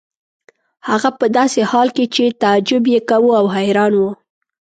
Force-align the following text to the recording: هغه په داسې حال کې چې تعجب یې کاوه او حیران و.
هغه 0.89 1.09
په 1.19 1.25
داسې 1.37 1.61
حال 1.71 1.87
کې 1.95 2.05
چې 2.15 2.23
تعجب 2.41 2.83
یې 2.93 2.99
کاوه 3.09 3.33
او 3.41 3.47
حیران 3.55 3.93
و. 3.97 4.01